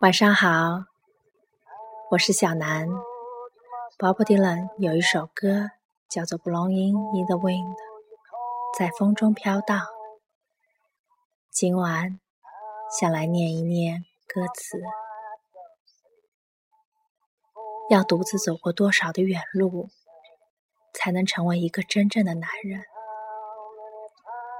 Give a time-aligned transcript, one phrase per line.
[0.00, 0.84] 晚上好，
[2.10, 2.86] 我是小南。
[3.98, 5.70] Bob Dylan 有一首歌
[6.10, 7.74] 叫做《Blowing in the Wind》，
[8.78, 9.80] 在风中飘荡。
[11.50, 12.20] 今晚
[13.00, 14.78] 想来念一念歌词。
[17.88, 19.88] 要独自走过多少的远路，
[20.92, 22.82] 才能成为一个真正的男人？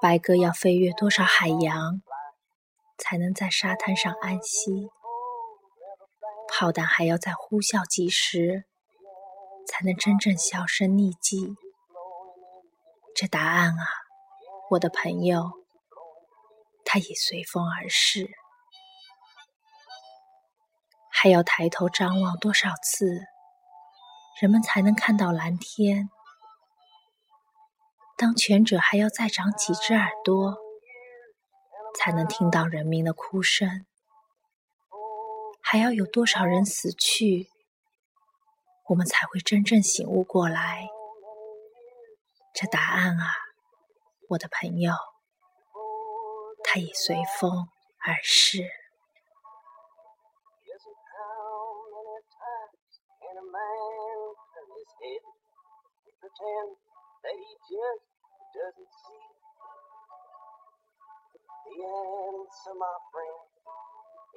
[0.00, 2.00] 白鸽要飞越多少海洋，
[2.96, 4.88] 才能在沙滩上安息？
[6.58, 8.64] 炮弹还要在呼啸几时，
[9.68, 11.54] 才能真正销声匿迹？
[13.14, 13.86] 这答案啊，
[14.70, 15.52] 我的朋友，
[16.84, 18.28] 它已随风而逝。
[21.12, 23.06] 还要抬头张望多少次，
[24.42, 26.10] 人们才能看到蓝天？
[28.16, 30.56] 当权者还要再长几只耳朵，
[31.96, 33.86] 才能听到人民的哭声？
[35.70, 37.50] 还要有多少人死去
[38.88, 40.88] 我们才会真正醒悟过来？
[42.54, 43.26] 这答案啊
[44.30, 44.94] 我的朋友
[46.64, 48.66] 他已随风而逝。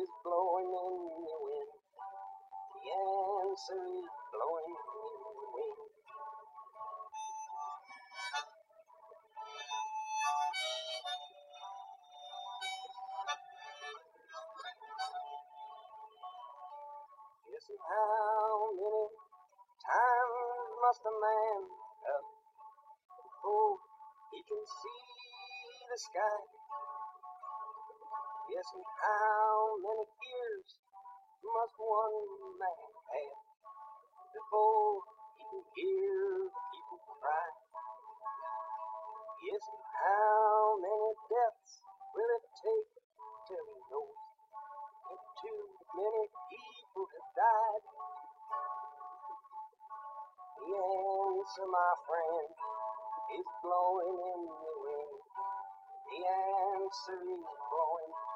[0.00, 0.94] Is blowing in
[1.26, 1.72] the wind.
[2.74, 5.80] The answer is blowing in the wind.
[17.50, 19.06] Yes, how many
[19.82, 21.60] times must a man
[22.14, 22.26] up
[23.22, 23.76] before
[24.32, 25.04] he can see
[25.90, 26.40] the sky?
[28.50, 30.68] Yes, and how many years
[31.42, 32.18] must one
[32.58, 33.38] man have
[34.34, 35.02] before
[35.38, 37.48] he can hear people cry?
[39.44, 39.64] Yes,
[39.98, 41.72] how many deaths
[42.14, 42.92] will it take
[43.50, 44.20] till he knows
[45.10, 45.62] that too
[45.98, 47.84] many people have died?
[50.58, 52.50] The answer, my friend,
[53.36, 55.20] is blowing in the wind.
[56.08, 58.33] The answer is blowing the.